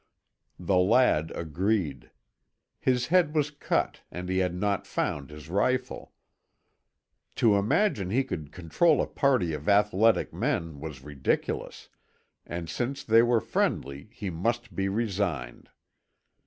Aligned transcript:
The 0.57 0.79
lad 0.79 1.31
agreed. 1.35 2.09
His 2.79 3.09
head 3.13 3.35
was 3.35 3.51
cut 3.51 4.01
and 4.09 4.29
he 4.29 4.39
had 4.39 4.55
not 4.55 4.87
found 4.87 5.29
his 5.29 5.47
rifle. 5.47 6.11
To 7.35 7.55
imagine 7.55 8.09
he 8.09 8.23
could 8.23 8.51
control 8.51 8.99
a 8.99 9.05
party 9.05 9.53
of 9.53 9.69
athletic 9.69 10.33
men 10.33 10.79
was 10.79 11.03
ridiculous, 11.03 11.87
and 12.47 12.67
since 12.67 13.03
they 13.03 13.21
were 13.21 13.39
friendly 13.41 14.09
he 14.11 14.31
must 14.31 14.75
be 14.75 14.89
resigned. 14.89 15.69